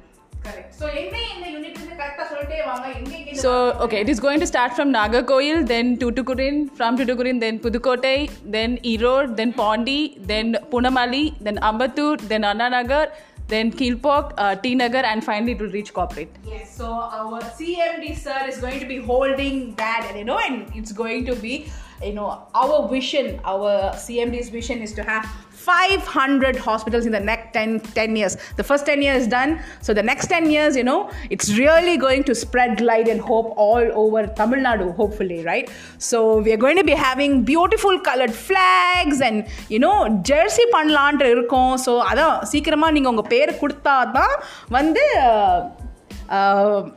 So, 3.35 3.73
okay, 3.85 4.01
it 4.01 4.09
is 4.09 4.21
going 4.21 4.41
to 4.41 4.47
start 4.47 4.75
from 4.75 4.93
Nagercoil, 4.93 5.67
then 5.67 5.97
Tuticorin, 5.97 6.71
from 6.77 6.97
Tuticorin, 6.97 7.41
then 7.41 7.59
Pudukkottai, 7.59 8.31
then 8.45 8.79
Erode, 8.85 9.37
then 9.37 9.53
Pondi, 9.53 10.17
then 10.27 10.57
Poonamallee, 10.71 11.37
then 11.41 11.59
Ambattur, 11.59 12.17
then 12.29 12.43
Annanagar, 12.43 13.11
then 13.49 13.71
Kilpauk, 13.71 14.33
uh, 14.39 14.55
T 14.57 14.75
Nagar, 14.75 15.05
and 15.05 15.23
finally 15.23 15.53
it 15.53 15.61
will 15.61 15.71
reach 15.71 15.93
corporate. 15.93 16.31
Yes, 16.47 16.77
so 16.77 16.87
our 16.87 17.41
CMD 17.41 18.17
sir 18.17 18.47
is 18.49 18.59
going 18.59 18.81
to 18.81 18.87
be 18.87 18.99
holding 18.99 19.75
that, 19.75 20.07
and 20.09 20.19
you 20.19 20.25
know, 20.25 20.39
and 20.39 20.71
it's 20.75 20.93
going 20.93 21.27
to 21.27 21.35
be 21.37 21.71
you 22.03 22.13
know, 22.13 22.43
our 22.55 22.89
vision, 22.89 23.41
our 23.45 23.93
CMD's 23.95 24.49
vision 24.51 24.79
is 24.81 24.93
to 24.95 25.03
have 25.03 25.25
500 25.51 26.57
hospitals 26.57 27.07
in 27.07 27.13
the 27.13 27.21
next 27.21 27.53
10, 27.55 27.81
10 27.81 28.17
years. 28.17 28.37
The 28.57 28.63
first 28.63 28.85
10 28.85 29.01
years 29.01 29.27
done, 29.27 29.61
so 29.81 29.95
the 29.95 30.03
next 30.03 30.27
10 30.27 30.51
years, 30.51 30.77
you 30.77 30.85
know, 30.85 31.11
it's 31.31 31.57
really 31.57 31.97
going 31.97 32.25
to 32.25 32.35
spread 32.35 32.81
light 32.81 33.09
and 33.09 33.21
hope 33.21 33.55
all 33.57 33.85
over 33.95 34.27
Tamil 34.27 34.61
Nadu, 34.61 34.95
hopefully, 34.95 35.43
right? 35.45 35.71
So 35.99 36.41
we 36.41 36.53
are 36.53 36.59
going 36.59 36.77
to 36.77 36.85
be 36.85 36.93
having 36.93 37.45
beautiful 37.45 37.99
colored 38.01 38.33
flags 38.33 39.21
and, 39.21 39.47
you 39.69 39.79
know, 39.79 39.97
jersey 40.31 40.67
பண்ணலான்ட்டு 40.75 41.31
இருக்கோம் 41.35 41.73
so 41.87 41.93
அதான் 42.11 42.37
சீக்கிரமாக 42.51 42.95
நீங்கள் 42.97 43.13
உங்கள் 43.15 43.31
பேர் 43.33 43.59
கொடுத்தா 43.63 43.97
தான் 44.19 44.37
வந்து 44.79 45.05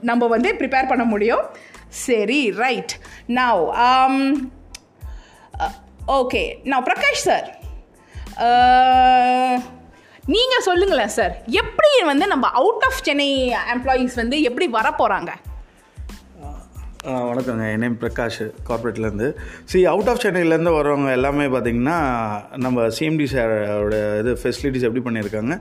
நம்ம 0.09 0.27
வந்து 0.35 0.49
ப்ரிப்பேர் 0.59 0.91
பண்ண 0.91 1.03
முடியும் 1.13 1.45
சரி 2.05 2.41
ரைட் 2.63 2.93
நவ் 3.39 3.63
ஓகே 6.07 6.41
நான் 6.63 6.83
பிரகாஷ் 6.83 7.23
சார் 7.23 7.47
நீங்கள் 10.25 10.63
சொல்லுங்களேன் 10.63 11.07
சார் 11.07 11.33
எப்படி 11.45 11.89
வந்து 12.03 12.27
நம்ம 12.27 12.45
அவுட் 12.51 12.85
ஆஃப் 12.85 13.01
சென்னை 13.03 13.27
எம்ப்ளாயீஸ் 13.75 14.15
வந்து 14.15 14.41
எப்படி 14.41 14.67
வர 14.67 14.87
போகிறாங்க 14.89 15.33
வணக்கங்க. 17.07 17.65
என் 17.73 17.79
நேம் 17.79 17.97
பிரகாஷ் 18.01 18.39
கார்பரேட்லேருந்து 18.67 19.27
சி 19.71 19.85
அவுட் 19.85 20.09
ஆஃப் 20.11 20.19
சென்னையிலேருந்து 20.23 20.73
வரவங்க 20.77 21.11
எல்லாமே 21.11 21.45
பார்த்திங்கன்னா 21.45 21.97
நம்ம 22.55 22.87
சிஎம்டி 22.97 23.27
சாரோட 23.33 23.99
இது 24.19 24.31
ஃபெசிலிட்டிஸ் 24.41 24.85
எப்படி 24.89 25.03
பண்ணியிருக்காங்க 25.05 25.55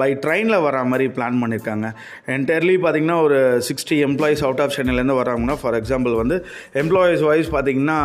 பை 0.00 0.10
ட்ரெயினில் 0.24 0.60
வர 0.60 0.82
மாதிரி 0.84 1.06
பிளான் 1.18 1.38
பண்ணியிருக்காங்க 1.42 1.88
என்டையர்லி 2.26 2.76
பார்த்திங்கன்னா 2.76 3.18
ஒரு 3.22 3.38
சிக்ஸ்டி 3.68 3.98
எம்ப்ளாயீஸ் 4.08 4.44
அவுட் 4.48 4.60
ஆஃப் 4.60 4.76
சென்னையிலேருந்து 4.78 5.20
வராங்கன்னா 5.22 5.56
ஃபார் 5.62 5.78
எக்ஸாம்பிள் 5.80 6.16
வந்து 6.16 6.38
எம்ப்ளாயீஸ் 6.74 7.24
வைஸ் 7.30 7.54
பார்த்திங்கன்னா 7.56 7.98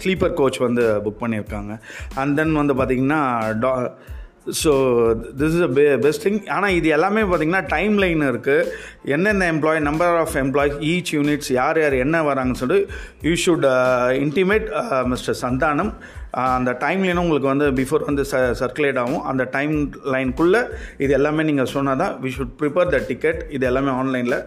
ஸ்லீப்பர் 0.00 0.34
கோச் 0.34 0.64
வந்து 0.68 0.84
புக் 1.06 1.22
பண்ணியிருக்காங்க 1.24 1.74
அண்ட் 2.14 2.36
தென் 2.36 2.52
வந்து 2.52 2.74
பார்த்திங்கன்னா 2.74 3.22
டா 3.58 3.72
ஸோ 4.62 4.72
திஸ் 5.40 5.54
இஸ் 5.56 5.66
அ 5.66 5.70
பெ 5.78 5.82
பெஸ்ட் 6.04 6.24
திங் 6.26 6.40
ஆனால் 6.54 6.76
இது 6.78 6.88
எல்லாமே 6.96 7.22
பார்த்தீங்கன்னா 7.30 7.64
டைம் 7.74 7.94
லைன் 8.04 8.22
இருக்குது 8.30 8.70
எந்தெந்த 9.16 9.44
employee 9.52 9.80
number 9.88 10.16
of 10.22 10.34
employees 10.44 10.78
each 10.92 11.12
units 11.16 11.52
யார் 11.60 11.80
யார் 11.82 11.96
என்ன 12.04 12.22
வராங்கன்னு 12.30 12.62
சொல்லிட்டு 12.62 12.96
you 13.28 13.34
should 13.44 13.68
intimate 14.24 14.66
mister 15.12 15.40
Santhanam. 15.44 15.92
Uh, 16.40 16.50
அந்த 16.58 16.70
டைம் 16.82 17.00
லைனும் 17.06 17.24
உங்களுக்கு 17.24 17.48
வந்து 17.52 17.66
பிஃபோர் 17.78 18.04
வந்து 18.08 18.22
ச 18.30 18.38
சர்க்குலேட் 18.60 18.98
ஆகும். 19.00 19.24
அந்த 19.30 19.42
டைம் 19.56 19.74
லைனுக்குள்ளே 20.12 20.62
இது 21.04 21.12
எல்லாமே 21.18 21.42
நீங்கள் 21.48 21.70
சொன்னால் 21.72 22.00
தான் 22.02 22.14
we 22.22 22.30
should 22.36 22.54
prepare 22.60 22.92
the 22.94 23.00
ticket 23.10 23.40
இது 23.56 23.66
எல்லாமே 23.70 23.90
ஆன்லைனில் 24.00 24.38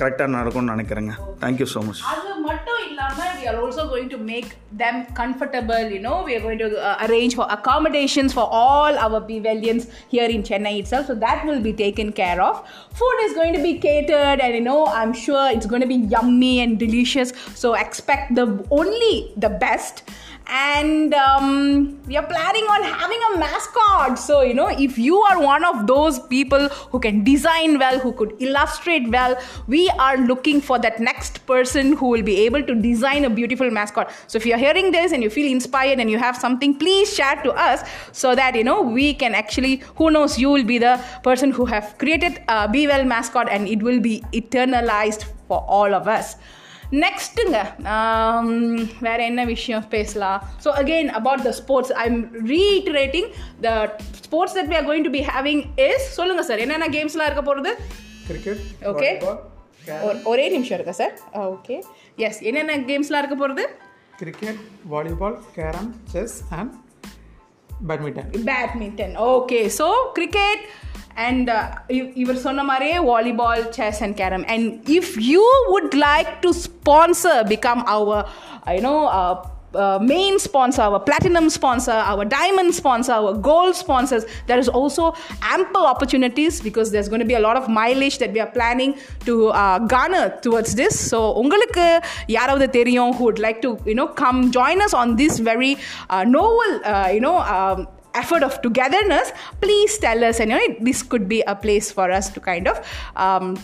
கரெக்டாக 0.00 0.28
நடக்கும்னு 0.36 0.74
நினைக்கிறேங்க. 0.74 1.14
தேங்க்யூ 1.44 1.68
ஸோ 1.74 1.82
மச் 1.86 2.02
அது 2.12 2.34
மட்டும் 2.48 2.80
இல்லாமல் 2.88 3.33
we 3.44 3.50
are 3.50 3.60
also 3.60 3.86
going 3.86 4.08
to 4.08 4.16
make 4.16 4.56
them 4.72 5.04
comfortable. 5.14 5.88
You 5.94 5.98
know, 5.98 6.22
we 6.24 6.34
are 6.34 6.40
going 6.40 6.58
to 6.58 6.78
uh, 6.78 7.06
arrange 7.06 7.34
for 7.34 7.46
accommodations 7.50 8.32
for 8.32 8.48
all 8.50 8.96
our 8.96 9.20
pavilions 9.20 9.88
here 10.08 10.28
in 10.28 10.42
Chennai 10.42 10.78
itself. 10.80 11.06
So 11.08 11.14
that 11.16 11.44
will 11.44 11.60
be 11.60 11.72
taken 11.72 12.12
care 12.12 12.40
of. 12.40 12.66
Food 12.94 13.18
is 13.24 13.34
going 13.34 13.52
to 13.54 13.62
be 13.62 13.78
catered, 13.78 14.40
and 14.40 14.54
you 14.54 14.62
know, 14.62 14.86
I'm 14.86 15.12
sure 15.12 15.50
it's 15.50 15.66
going 15.66 15.82
to 15.82 15.86
be 15.86 15.96
yummy 15.96 16.60
and 16.60 16.78
delicious. 16.78 17.32
So 17.54 17.74
expect 17.74 18.34
the 18.34 18.66
only 18.70 19.32
the 19.36 19.50
best 19.50 20.04
and 20.46 21.14
um, 21.14 22.02
we 22.06 22.16
are 22.16 22.26
planning 22.26 22.64
on 22.64 22.82
having 22.82 23.20
a 23.32 23.38
mascot. 23.38 24.18
So 24.18 24.42
you 24.42 24.54
know 24.54 24.68
if 24.68 24.98
you 24.98 25.18
are 25.20 25.40
one 25.40 25.64
of 25.64 25.86
those 25.86 26.20
people 26.26 26.68
who 26.68 27.00
can 27.00 27.24
design 27.24 27.78
well 27.78 27.98
who 27.98 28.12
could 28.12 28.34
illustrate 28.40 29.08
well 29.08 29.36
we 29.66 29.88
are 29.98 30.16
looking 30.16 30.60
for 30.60 30.78
that 30.78 31.00
next 31.00 31.46
person 31.46 31.96
who 31.96 32.08
will 32.08 32.22
be 32.22 32.40
able 32.44 32.62
to 32.62 32.74
design 32.74 33.24
a 33.24 33.30
beautiful 33.30 33.70
mascot. 33.70 34.12
So 34.26 34.36
if 34.36 34.46
you're 34.46 34.58
hearing 34.58 34.90
this 34.90 35.12
and 35.12 35.22
you 35.22 35.30
feel 35.30 35.50
inspired 35.50 35.98
and 35.98 36.10
you 36.10 36.18
have 36.18 36.36
something 36.36 36.74
please 36.78 37.14
share 37.14 37.36
to 37.42 37.52
us 37.52 37.88
so 38.12 38.34
that 38.34 38.54
you 38.54 38.64
know 38.64 38.82
we 38.82 39.14
can 39.14 39.34
actually 39.34 39.76
who 39.96 40.10
knows 40.10 40.38
you 40.38 40.50
will 40.50 40.64
be 40.64 40.78
the 40.78 41.00
person 41.22 41.50
who 41.50 41.64
have 41.64 41.96
created 41.98 42.42
a 42.48 42.68
be 42.68 42.86
well 42.86 43.04
mascot 43.04 43.48
and 43.48 43.68
it 43.68 43.82
will 43.82 44.00
be 44.00 44.22
eternalized 44.32 45.24
for 45.48 45.64
all 45.68 45.94
of 45.94 46.08
us 46.08 46.36
நெக்ஸ்ட்டுங்க 47.02 47.58
வேற 49.00 49.18
என்ன 49.24 49.42
விஷயம் 49.44 49.84
பேசலாம்? 49.88 50.40
So 50.64 50.68
again 50.80 51.10
about 51.18 51.42
the 51.42 51.52
sports 51.52 51.92
I 52.02 52.04
am 52.10 52.20
reiterating 52.52 53.28
the 53.60 53.70
sports 54.24 54.56
that 54.58 54.70
we 54.72 54.76
are 54.80 54.86
going 54.90 55.06
to 55.08 55.10
be 55.10 55.22
having 55.32 55.62
is 55.88 56.06
சொல்லுங்க 56.18 56.42
சார் 56.42 56.62
என்னென்ன 56.66 56.88
கேம்ஸ்லாம் 56.96 57.28
இருக்க 57.30 57.42
போகிறது 57.42 57.72
cricket 58.28 58.60
ஓகே 58.92 59.10
ஒரே 60.24 60.48
நிமிஷம் 60.48 60.76
இருக்கா 60.78 60.92
சார் 60.92 61.14
ஓகே 61.48 61.76
எஸ் 62.28 62.40
என்னென்ன 62.50 62.78
கேம்ஸ்லாம் 62.90 63.22
இருக்க 63.24 63.38
போகிறது 63.42 63.64
cricket 64.20 64.58
volleyball 64.92 65.34
carom 65.56 65.86
chess 66.12 66.32
and 66.58 66.70
badminton. 67.88 68.26
Badminton 68.50 69.14
okay 69.32 69.60
so 69.78 69.88
cricket 70.12 70.62
and 71.27 71.49
இவர் 72.23 72.43
சொன்ன 72.47 72.63
மாதிரியே 72.63 72.97
volleyball 73.11 73.63
chess 73.77 74.01
and 74.05 74.17
carrom 74.21 74.45
and 74.55 74.89
if 74.97 75.13
you 75.31 75.45
would 75.73 75.95
like 76.07 76.31
to 76.45 76.51
sponsor 76.65 77.41
become 77.53 77.83
our 77.95 78.25
you know 78.77 78.95
uh, 79.73 79.99
main 80.01 80.39
sponsor, 80.39 80.81
our 80.81 80.99
platinum 80.99 81.49
sponsor, 81.49 81.91
our 81.91 82.25
diamond 82.25 82.73
sponsor, 82.73 83.11
our 83.11 83.33
gold 83.33 83.75
sponsors, 83.75 84.25
there 84.47 84.59
is 84.59 84.69
also 84.69 85.15
ample 85.41 85.85
opportunities 85.85 86.61
because 86.61 86.91
there's 86.91 87.09
going 87.09 87.19
to 87.19 87.25
be 87.25 87.35
a 87.35 87.39
lot 87.39 87.57
of 87.57 87.67
mileage 87.67 88.17
that 88.19 88.31
we 88.31 88.39
are 88.39 88.51
planning 88.51 88.97
to 89.25 89.49
uh, 89.49 89.79
garner 89.79 90.37
towards 90.41 90.73
this. 90.75 90.95
So, 91.11 91.19
உங்களுக்கு 91.41 91.85
யாராவது 92.27 92.67
தெரியும் 92.69 93.13
who 93.15 93.23
would 93.29 93.41
like 93.47 93.61
to, 93.61 93.71
you 93.85 93.95
know, 93.99 94.07
come 94.23 94.51
join 94.51 94.81
us 94.81 94.93
on 94.93 95.15
this 95.15 95.39
very 95.51 95.77
uh, 96.09 96.23
novel, 96.37 96.71
uh, 96.83 97.09
you 97.15 97.21
know, 97.27 97.37
um, 97.55 97.87
effort 98.14 98.42
of 98.42 98.60
togetherness, 98.62 99.32
please 99.60 99.98
tell 99.98 100.24
us, 100.24 100.40
and 100.40 100.50
you 100.50 100.56
know, 100.56 100.76
this 100.80 101.02
could 101.02 101.28
be 101.28 101.42
a 101.46 101.54
place 101.54 101.90
for 101.90 102.10
us 102.10 102.30
to 102.30 102.40
kind 102.40 102.68
of 102.68 102.86
um, 103.16 103.58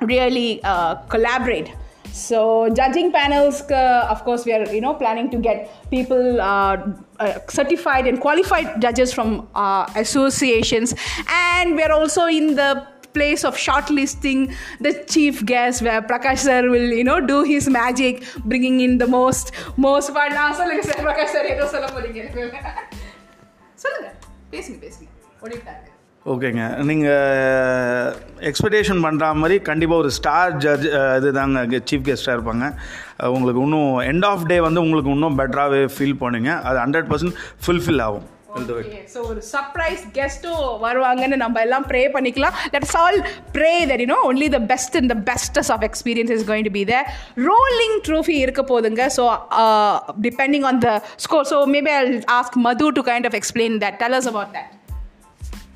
really 0.00 0.62
uh, 0.64 0.96
collaborate. 1.08 1.72
So 2.12 2.68
judging 2.68 3.10
panels, 3.10 3.62
uh, 3.70 4.06
of 4.10 4.22
course, 4.24 4.44
we 4.44 4.52
are 4.52 4.70
you 4.72 4.82
know 4.82 4.94
planning 4.94 5.30
to 5.30 5.38
get 5.38 5.90
people 5.90 6.40
uh, 6.40 6.76
uh, 7.18 7.38
certified 7.48 8.06
and 8.06 8.20
qualified 8.20 8.82
judges 8.82 9.14
from 9.14 9.48
uh, 9.54 9.90
associations, 9.96 10.94
and 11.26 11.74
we 11.74 11.82
are 11.82 11.92
also 11.92 12.26
in 12.26 12.54
the 12.54 12.86
place 13.14 13.44
of 13.44 13.56
shortlisting 13.56 14.54
the 14.80 14.92
chief 15.08 15.44
guest 15.44 15.82
where 15.82 16.00
Prakash 16.02 16.40
sir 16.40 16.68
will 16.68 16.92
you 17.00 17.04
know 17.04 17.20
do 17.20 17.44
his 17.44 17.68
magic, 17.68 18.24
bringing 18.44 18.80
in 18.80 18.98
the 18.98 19.06
most 19.06 19.52
most 19.76 20.12
fun. 20.12 20.32
சொல்லுங்க. 23.84 24.08
பேசுங்க 24.52 24.78
பேசுங்க. 24.84 25.08
ஓடிட்டாங்க 25.44 25.88
ஓகேங்க. 26.32 26.64
நீங்கள் 26.88 28.10
expectation 28.48 29.00
பண்ணுற 29.04 29.28
மாதிரி 29.42 29.56
கண்டிப்பாக 29.68 30.02
ஒரு 30.02 30.10
ஸ்டார் 30.16 30.52
ஜட்ஜ் 30.64 30.86
இது 31.18 31.30
தாங்க 31.38 31.62
சீஃப் 31.90 32.04
கெஸ்ட்டாக 32.08 32.36
இருப்பாங்க. 32.36 32.66
உங்களுக்கு 33.36 33.62
இன்னும் 33.66 33.94
எண்ட் 34.10 34.26
ஆஃப் 34.28 34.46
டே 34.50 34.58
வந்து 34.66 34.82
உங்களுக்கு 34.84 35.14
இன்னும் 35.16 35.38
பெட்டராகவே 35.40 35.80
ஃபீல் 35.94 36.20
பண்ணுங்க 36.22 36.52
அது 36.68 36.78
ஹண்ட்ரட் 36.84 37.10
பர்சன்ட் 37.12 37.36
ஃபுல்ஃபில் 37.64 38.04
ஆகும். 38.06 38.28
ஸோ 39.12 39.18
ஒரு 39.30 39.40
சர்ப்ரைஸ் 39.52 40.02
கெஸ்ட்டும் 40.16 40.64
வருவாங்கன்னு 40.84 41.36
நம்ம 41.42 41.60
எல்லாம் 41.66 41.86
ப்ரே 41.90 42.02
பண்ணிக்கலாம். 42.16 42.56
Let's 42.74 42.96
all 43.02 43.18
pray 43.56 43.72
that 43.90 44.02
you know 44.04 44.18
only 44.30 44.48
the 44.56 44.60
best 44.72 44.96
and 45.00 45.12
the 45.14 45.16
bests 45.30 45.70
of 45.76 45.84
experience 45.88 46.32
is 46.36 46.44
going 46.50 46.66
to 46.68 46.74
be 46.78 46.84
the 46.92 46.98
rolling 47.48 47.96
trophy 48.08 48.36
இருக்க 48.44 48.64
போதுங்க. 48.72 49.06
So 49.18 49.24
depending 50.28 50.66
on 50.72 50.82
the 50.86 50.90
score 51.26 51.48
so 51.54 51.60
maybe 51.76 51.92
I 51.98 52.04
ask 52.38 52.58
Madhu 52.68 52.88
to 52.98 53.04
kind 53.10 53.28
of 53.30 53.38
explain 53.42 53.76
that 53.86 53.98
tell 54.04 54.18
us 54.20 54.30
about 54.32 54.54
that 54.58 54.70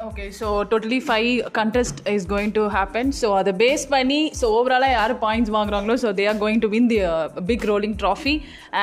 Okay, 0.01 0.31
so 0.31 0.63
totally 0.63 0.99
five 0.99 1.53
contest 1.53 2.01
is 2.07 2.23
going 2.25 2.51
to 2.53 2.67
happen. 2.69 3.11
So 3.11 3.43
the 3.43 3.53
base 3.53 3.83
money, 3.89 4.21
so 4.33 4.45
overall 4.59 4.85
யார் 4.93 5.13
points 5.23 5.49
வாங்குறாங்களோ 5.55 5.95
so 6.03 6.09
they 6.19 6.25
are 6.31 6.37
going 6.43 6.59
to 6.63 6.69
win 6.73 6.85
the 6.93 7.01
uh, 7.09 7.13
big 7.49 7.61
rolling 7.71 7.93
trophy 8.03 8.33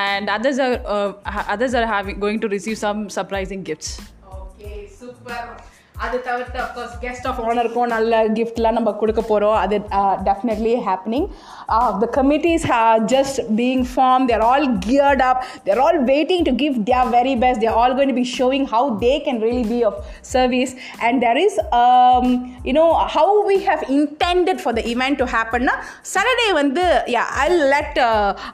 and 0.02 0.30
others 0.36 0.58
are 0.66 0.76
uh, 0.96 1.08
ha- 1.34 1.46
others 1.54 1.74
are 1.80 1.86
having 1.94 2.18
going 2.26 2.38
to 2.44 2.50
receive 2.56 2.78
some 2.86 3.00
surprising 3.18 3.62
gifts. 3.70 3.90
Okay 4.38 4.70
super 5.00 5.48
அது 6.03 6.17
தவிர்த்து 6.27 6.57
of course 6.63 6.95
guest 7.03 7.25
of 7.29 7.39
ஆனருக்கும் 7.45 7.91
நல்ல 7.93 8.21
கிஃப்ட்லாம் 8.37 8.77
நம்ம 8.77 8.91
கொடுக்க 9.01 9.21
போகிறோம் 9.23 9.57
அது 9.63 9.75
definitely 10.27 10.73
happening 10.87 11.27
the 12.03 12.07
committees 12.17 12.65
just 13.13 13.39
being 13.59 13.83
form 13.91 14.25
they're 14.31 14.43
all 14.49 14.67
geared 14.87 15.23
up 15.29 15.41
they're 15.67 15.81
all 15.85 15.99
waiting 16.11 16.45
to 16.49 16.53
give 16.63 16.77
their 16.91 17.09
very 17.09 17.35
best 17.43 17.63
they're 17.65 17.77
all 17.81 17.95
going 17.97 18.13
to 18.13 18.17
be 18.21 18.27
showing 18.35 18.67
how 18.73 18.89
they 19.05 19.13
can 19.27 19.41
really 19.41 19.65
be 19.67 19.79
of 19.83 19.99
service 20.33 20.73
and 21.07 21.19
there 21.25 21.41
is 21.45 21.59
you know 22.69 22.85
how 23.17 23.37
we 23.51 23.57
have 23.69 23.83
intended 23.99 24.61
for 24.63 24.77
the 24.79 24.83
event 24.93 25.19
to 25.23 25.27
ஹேப்பன்னா 25.35 25.75
Saturday 26.13 26.49
வந்து 26.61 26.85
I 27.43 27.47
let 27.75 27.99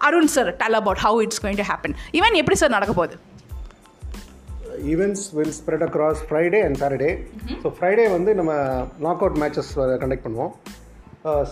Arun 0.01 0.31
sir 0.37 0.51
tell 0.63 0.79
about 0.81 1.03
how 1.07 1.19
it's 1.27 1.43
going 1.45 1.61
to 1.63 1.67
happen 1.71 1.97
event 2.19 2.41
எப்படி 2.43 2.59
sir 2.63 2.75
நடக்க 2.77 2.93
போகுது? 2.93 3.17
Events 4.93 5.25
will 5.37 5.55
spread 5.59 5.85
across 5.87 6.21
Friday 6.27 6.61
and 6.67 6.79
Saturday 6.81 7.11
so 7.63 7.69
Friday 7.77 8.05
வந்து 8.15 8.33
நம்ம 8.39 8.53
knock 9.05 9.23
out 9.25 9.39
matches 9.43 9.71
conduct 10.03 10.25
பண்ணுவோம். 10.27 10.51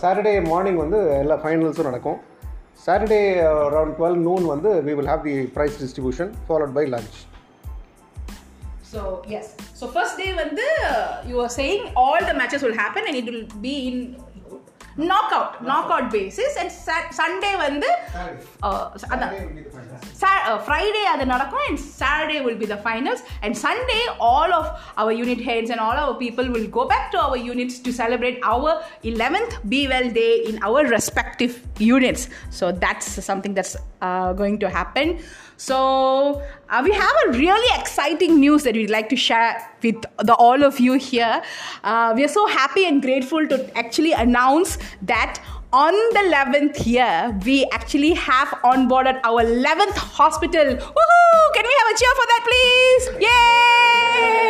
Saturday 0.02 0.34
morning 0.50 0.82
வந்து 0.84 1.00
எல்லா 1.22 1.38
ஃபைனல்ஸும் 1.44 1.88
நடக்கும். 1.90 2.18
சாட்டர்டே 2.86 3.22
அரவுண்ட் 3.68 3.96
டுவெல் 3.98 4.20
நூன் 4.28 4.44
வந்து 4.54 4.70
we 4.88 4.92
will 4.98 5.10
have 5.14 5.24
the 5.28 5.36
prize 5.56 5.80
distribution 5.82 6.32
followed 6.48 6.76
by 6.78 6.86
lunch 6.94 7.18
So 8.90 9.00
yes. 9.32 9.46
So 9.78 9.84
first 9.94 10.14
day 10.20 10.28
when 10.36 10.50
the 10.60 10.68
you 11.30 11.38
are 11.44 11.50
saying 11.56 11.80
all 12.02 12.20
the 12.28 12.36
matches 12.38 12.62
will 12.66 12.76
happen 12.84 13.02
and 13.08 13.16
it 13.20 13.26
will 13.30 13.42
be 13.66 13.74
in 14.97 15.07
knockout 15.11 15.51
knockout 15.69 16.11
basis 16.15 16.51
and 16.61 16.69
Sat- 16.85 17.11
Sunday 17.19 17.53
வந்து 17.65 17.89
uh, 18.67 18.83
அதான் 19.13 19.31
Sa- 20.21 20.43
uh, 20.49 20.57
Friday 20.67 21.03
அது 21.13 21.25
நடக்கும் 21.33 21.65
and 21.69 21.79
Saturday 22.01 22.39
will 22.45 22.57
be 22.63 22.67
the 22.73 22.79
finals 22.87 23.21
and 23.43 23.53
Sunday 23.65 24.01
all 24.29 24.51
of 24.59 24.65
our 25.01 25.13
unit 25.23 25.41
heads 25.49 25.69
and 25.73 25.79
all 25.85 25.97
our 26.03 26.15
people 26.23 26.47
will 26.55 26.67
go 26.79 26.83
back 26.93 27.05
to 27.13 27.19
our 27.25 27.39
units 27.51 27.77
to 27.85 27.91
celebrate 28.01 28.37
our 28.53 28.71
11th 29.13 29.53
Be 29.73 29.81
Well 29.93 30.09
Day 30.21 30.33
in 30.49 30.57
our 30.67 30.81
respective 30.97 31.53
units. 31.95 32.23
So 32.59 32.65
that's 32.85 33.07
something 33.29 33.53
that's 33.59 33.75
uh, 34.07 34.31
going 34.33 34.57
to 34.59 34.69
happen. 34.79 35.07
so 35.58 36.40
uh, 36.70 36.82
we 36.84 36.92
have 36.92 37.14
a 37.26 37.30
really 37.32 37.80
exciting 37.80 38.38
news 38.38 38.62
that 38.62 38.74
we'd 38.76 38.90
like 38.90 39.08
to 39.08 39.16
share 39.16 39.60
with 39.82 39.96
the 40.18 40.34
all 40.34 40.62
of 40.62 40.78
you 40.78 40.92
here. 40.94 41.42
Uh, 41.82 42.12
we 42.14 42.24
are 42.24 42.28
so 42.28 42.46
happy 42.46 42.86
and 42.86 43.02
grateful 43.02 43.44
to 43.48 43.76
actually 43.76 44.12
announce 44.12 44.78
that 45.02 45.42
on 45.72 45.92
the 45.92 46.20
11th 46.20 46.86
year, 46.86 47.36
we 47.44 47.66
actually 47.72 48.14
have 48.14 48.48
onboarded 48.64 49.20
our 49.22 49.44
11th 49.44 49.96
hospital. 49.96 50.64
Woohoo! 50.64 51.52
Can 51.54 51.64
we 51.64 51.74
have 51.78 51.94
a 51.94 51.98
cheer 51.98 52.14
for 52.16 52.26
that, 52.26 52.42
please? 52.48 53.08
Yay! 53.20 54.48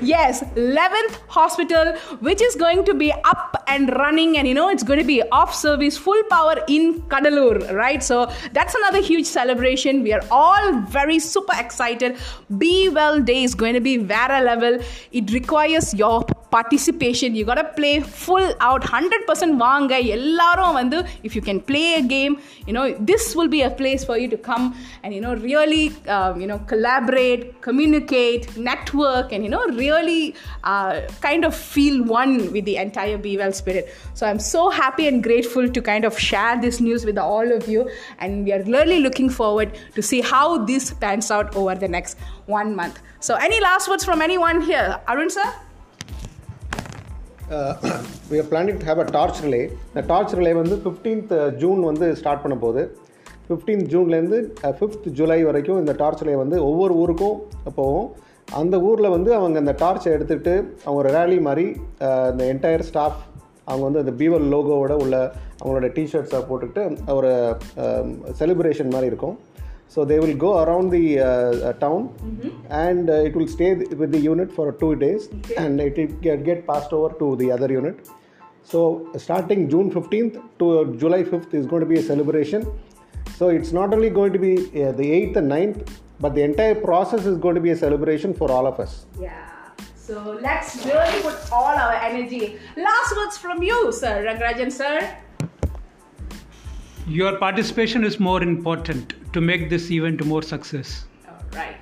Yes, 0.00 0.44
11th 0.54 1.18
hospital, 1.28 1.96
which 2.20 2.40
is 2.40 2.54
going 2.54 2.84
to 2.84 2.94
be 2.94 3.12
up 3.24 3.64
and 3.66 3.90
running, 3.96 4.38
and 4.38 4.46
you 4.46 4.54
know, 4.54 4.68
it's 4.68 4.84
going 4.84 5.00
to 5.00 5.04
be 5.04 5.22
off 5.30 5.52
service, 5.54 5.98
full 5.98 6.22
power 6.30 6.62
in 6.68 7.02
Cuddalore, 7.02 7.72
right? 7.72 8.00
So 8.02 8.30
that's 8.52 8.74
another 8.76 9.00
huge 9.00 9.26
celebration. 9.26 10.04
We 10.04 10.12
are 10.12 10.22
all 10.30 10.80
very 10.82 11.18
super 11.18 11.54
excited. 11.58 12.16
Be 12.58 12.88
Well 12.88 13.20
Day 13.20 13.42
is 13.42 13.56
going 13.56 13.74
to 13.74 13.80
be 13.80 13.96
Vara 13.96 14.40
level. 14.40 14.78
It 15.10 15.32
requires 15.32 15.92
your 15.94 16.24
participation 16.51 17.35
you 17.35 17.43
gotta 17.45 17.63
play 17.79 17.99
full 17.99 18.47
out 18.67 18.83
100% 18.83 19.57
வாங்க 19.63 19.93
எல்லாரும் 20.17 20.75
வந்து 20.79 20.97
if 21.27 21.31
you 21.37 21.43
can 21.49 21.59
play 21.71 21.87
a 22.01 22.03
game 22.15 22.33
you 22.67 22.73
know 22.77 22.85
this 23.09 23.23
will 23.37 23.51
be 23.55 23.61
a 23.69 23.73
place 23.81 24.03
for 24.09 24.15
you 24.21 24.29
to 24.33 24.39
come 24.49 24.65
and 25.03 25.11
you 25.15 25.21
know 25.25 25.33
really 25.49 25.85
um, 26.15 26.33
you 26.41 26.47
know 26.51 26.59
collaborate 26.71 27.43
communicate 27.67 28.45
network 28.69 29.27
and 29.33 29.43
you 29.47 29.51
know 29.55 29.63
really 29.83 30.23
uh, 30.71 30.93
kind 31.27 31.43
of 31.49 31.53
feel 31.75 31.97
one 32.19 32.33
with 32.55 32.65
the 32.71 32.77
entire 32.85 33.19
Be 33.25 33.33
Well 33.41 33.55
spirit 33.61 33.85
so 34.19 34.23
I'm 34.29 34.41
so 34.55 34.63
happy 34.81 35.05
and 35.11 35.19
grateful 35.29 35.67
to 35.77 35.81
kind 35.91 36.05
of 36.09 36.15
share 36.29 36.55
this 36.65 36.79
news 36.87 37.03
with 37.09 37.19
all 37.27 37.49
of 37.59 37.63
you 37.73 37.83
and 38.19 38.45
we 38.45 38.53
are 38.57 38.63
really 38.77 38.99
looking 39.07 39.29
forward 39.41 39.69
to 39.97 40.01
see 40.11 40.21
how 40.33 40.47
this 40.71 40.85
pans 41.03 41.29
out 41.37 41.55
over 41.61 41.75
the 41.85 41.91
next 41.99 42.17
one 42.59 42.71
month 42.81 42.97
so 43.27 43.33
any 43.49 43.59
last 43.69 43.87
words 43.93 44.05
from 44.09 44.21
anyone 44.29 44.59
here 44.71 44.89
Arun 45.13 45.31
sir 45.37 45.49
Uh, 47.50 47.74
we 48.30 48.38
are 48.38 48.44
have 48.44 48.78
to 48.80 48.86
have 48.86 48.98
a 48.98 49.04
இந்த 49.04 50.02
torch 50.10 50.34
relay 50.38 50.52
வந்து 50.60 50.76
fifteenth 50.82 51.32
June 51.62 51.80
uh, 51.80 51.86
வந்து 51.90 52.06
start 52.16 52.42
பண்ண 52.42 52.56
போகுது 52.56 52.82
fifteenth 53.46 53.86
ஜூன்லேருந்து 53.92 54.38
fifth 54.78 55.06
July 55.10 55.38
வரைக்கும் 55.44 55.80
இந்த 55.82 55.92
torch 55.92 56.22
relay 56.22 56.36
வந்து 56.42 56.56
ஒவ்வொரு 56.64 56.94
ஊருக்கும் 56.94 57.36
போகும். 57.74 58.08
அந்த 58.60 58.76
ஊரில் 58.80 59.14
வந்து 59.16 59.30
அவங்க 59.34 59.58
அந்த 59.58 59.74
டார்ச்சை 59.82 60.10
எடுத்துகிட்டு 60.16 60.54
அவங்க 60.84 60.98
ஒரு 61.02 61.10
ரேலி 61.18 61.38
மாதிரி 61.40 61.66
இந்த 62.32 62.44
என்டையர் 62.52 62.86
ஸ்டாஃப் 62.90 63.20
அவங்க 63.64 63.84
வந்து 63.88 64.02
அந்த 64.04 64.14
பீவல் 64.20 64.46
லோகோவோட 64.54 64.94
உள்ள 65.04 65.16
அவங்களோட 65.60 65.88
டிஷர்ட்ஸை 65.98 66.42
போட்டுக்கிட்டு 66.48 66.84
ஒரு 67.18 67.32
um, 67.84 68.08
செலிப்ரேஷன் 68.40 68.94
மாதிரி 68.94 69.10
இருக்கும். 69.12 69.36
So 69.94 70.06
they 70.10 70.18
will 70.18 70.34
go 70.34 70.52
around 70.64 70.88
the 70.88 71.20
uh, 71.20 71.24
uh, 71.24 71.72
town 71.84 72.02
mm-hmm. 72.08 72.50
and 72.70 73.10
uh, 73.10 73.26
it 73.28 73.34
will 73.36 73.46
stay 73.46 73.74
with 73.74 74.10
the 74.10 74.18
unit 74.18 74.50
for 74.50 74.72
two 74.72 74.96
days 74.96 75.28
okay. 75.28 75.56
and 75.56 75.78
it 75.82 75.98
will 75.98 76.14
get, 76.26 76.44
get, 76.44 76.66
passed 76.66 76.94
over 76.94 77.14
to 77.18 77.36
the 77.36 77.52
other 77.52 77.70
unit. 77.70 78.08
So 78.62 79.10
starting 79.18 79.68
June 79.68 79.90
15th 79.90 80.40
to 80.60 80.96
July 80.96 81.24
5th 81.24 81.52
is 81.52 81.66
going 81.66 81.80
to 81.80 81.90
be 81.94 81.98
a 81.98 82.02
celebration. 82.02 82.66
So 83.36 83.50
it's 83.50 83.72
not 83.72 83.92
only 83.92 84.08
going 84.08 84.32
to 84.32 84.38
be 84.38 84.54
uh, 84.82 84.92
the 84.92 85.08
8th 85.20 85.36
and 85.36 85.50
9th, 85.50 85.88
but 86.20 86.34
the 86.34 86.42
entire 86.42 86.74
process 86.74 87.26
is 87.26 87.36
going 87.36 87.56
to 87.56 87.60
be 87.60 87.70
a 87.70 87.76
celebration 87.76 88.32
for 88.32 88.50
all 88.50 88.66
of 88.66 88.80
us. 88.80 89.04
Yeah. 89.20 89.52
So 89.94 90.38
let's 90.40 90.84
really 90.86 91.20
put 91.20 91.36
all 91.52 91.76
our 91.84 91.94
energy. 91.94 92.58
Last 92.76 93.16
words 93.16 93.36
from 93.36 93.62
you, 93.62 93.92
sir 93.92 94.24
Rengarajan, 94.24 94.72
sir. 94.72 95.16
Your 97.11 97.37
participation 97.37 98.03
is 98.03 98.19
more 98.19 98.41
important 98.43 99.13
to 99.33 99.41
make 99.41 99.69
this 99.69 99.89
event 99.91 100.25
more 100.25 100.41
success. 100.43 101.05
All 101.27 101.35
right. 101.53 101.77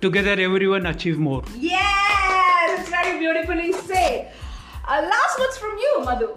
Together, 0.00 0.32
everyone 0.40 0.86
achieve 0.86 1.18
more. 1.18 1.42
Yes, 1.56 2.80
it's 2.80 2.88
very 2.88 3.18
beautifully 3.18 3.72
said. 3.72 4.32
Uh, 4.88 5.02
last 5.14 5.38
words 5.38 5.58
from 5.58 5.76
you, 5.78 5.92
Madhu. 6.06 6.28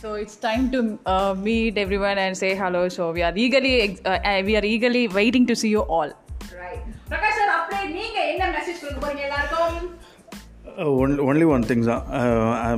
So 0.00 0.14
it's 0.14 0.36
time 0.36 0.70
to 0.70 0.98
uh, 1.04 1.34
meet 1.36 1.76
everyone 1.76 2.16
and 2.18 2.36
say 2.36 2.54
hello. 2.54 2.88
So 2.88 3.12
we 3.12 3.22
are 3.22 3.32
eagerly 3.36 3.72
ex- 3.82 4.00
uh, 4.04 4.18
uh, 4.24 4.42
we 4.44 4.56
are 4.56 4.64
eagerly 4.64 5.08
waiting 5.08 5.46
to 5.46 5.56
see 5.56 5.68
you 5.76 5.82
all. 5.96 6.12
Right. 6.62 6.80
Prakash 7.10 7.36
sir 7.38 7.52
அப்படியே 7.56 7.84
நீங்க 7.98 8.18
என்ன 8.32 8.44
message 8.56 8.80
கொடுக்க 8.82 8.98
போறீங்க 9.04 9.22
எல்லாருக்கும் 9.28 9.78
one 10.75 11.13
only 11.19 11.45
one 11.45 11.63
things 11.63 11.85
தான் 11.85 12.05
ஐ 12.61 12.71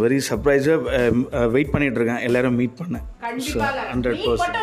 very 0.00 0.18
சர்ப்ரைஸாக 0.30 1.48
wait 1.48 1.72
பண்ணிகிட்ருக்கேன் 1.72 2.22
எல்லாரும் 2.22 2.54
மீட் 2.54 2.76
பண்ணேன் 2.78 3.06
ஹண்ட்ரட் 3.92 4.22
பர்சன்ட் 4.24 4.58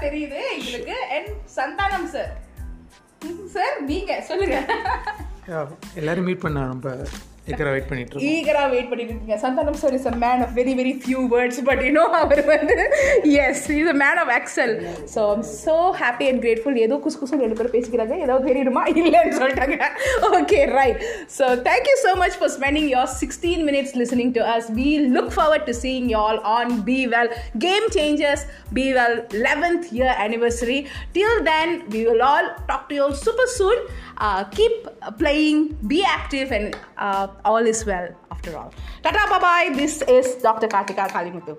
தெரியுது 0.00 0.40
சார் 2.08 2.32
சார் 3.52 3.76
நீங்கள் 3.82 4.22
சொல்லுங்கள் 4.22 4.66
எல்லோரும் 5.94 6.24
மீட் 6.24 6.40
பண்ண 6.40 6.66
ரொம்ப 6.66 6.96
எக்கரை 7.49 7.71
வெயிட் 7.73 7.89
பண்ணிட்டு 7.89 8.11
இருக்கோம் 8.11 8.31
ஈகரா 8.35 8.61
வெயிட் 8.71 8.87
பண்ணிட்டு 8.91 9.11
இருக்கீங்க 9.11 9.35
Santhanam 9.41 9.77
sir 9.81 9.95
is 9.97 10.07
a 10.11 10.13
man 10.23 10.39
of 10.45 10.53
very 10.59 10.71
very 10.79 10.93
few 11.01 11.19
words 11.33 11.59
but 11.67 11.81
you 11.85 11.89
know 11.97 12.05
அவர் 12.19 12.41
வந்து 12.47 12.75
S 13.41 13.65
is 13.75 13.89
a 13.91 13.95
man 14.01 14.19
of 14.21 14.31
excel 14.37 14.73
so 15.13 15.19
I'm 15.33 15.43
so 15.59 15.75
happy 15.99 16.27
and 16.29 16.41
grateful 16.45 16.79
ஏதோ 16.85 16.95
குசு 17.03 17.19
குசு 17.21 17.39
ரெண்டு 17.43 17.57
பேரும் 17.59 17.75
பேசிக்கிறாங்க 17.75 18.15
ஏதோ 18.25 18.37
தெரியுமா 18.47 18.83
இல்லைன்னு 18.93 19.35
சொல்லிட்டாங்க 19.41 19.77
okay 20.39 20.61
right 20.79 21.03
so 21.37 21.47
thank you 21.69 21.95
so 22.05 22.13
much 22.23 22.37
for 22.39 22.53
spending 22.57 22.89
your 22.95 23.11
sixteen 23.21 23.63
minutes 23.69 23.93
listening 24.01 24.33
to 24.39 24.43
us 24.55 24.69
we 24.79 24.87
look 25.17 25.31
forward 25.37 25.67
to 25.69 25.75
seeing 25.83 26.07
you 26.13 26.17
all 26.25 26.41
on 26.55 26.73
B 26.89 26.97
well 27.13 27.31
game 27.67 27.87
changers 27.99 28.45
B 28.79 28.87
well 28.97 29.17
eleventh 29.47 29.87
year 29.93 30.13
anniversary 30.25 30.79
till 31.13 31.35
then 31.43 31.69
we 31.89 32.01
will 32.07 32.23
all 32.23 32.47
talk 32.67 32.83
to 32.89 32.95
you 32.97 33.03
all 33.03 33.15
super 33.21 33.47
soon 33.55 33.77
uh, 34.26 34.44
keep 34.58 34.74
playing 35.22 35.58
be 35.92 36.00
active 36.04 36.52
and 36.52 36.76
uh, 37.06 37.26
all 37.44 37.64
is 37.74 37.80
well 37.92 38.08
after 38.30 38.56
all. 38.56 38.70
Tata 39.02 39.22
bye 39.32 39.42
bye 39.46 39.68
this 39.82 39.94
is 40.16 40.26
dr 40.48 40.68
kartika 40.74 41.04
kalimuthu 41.16 41.54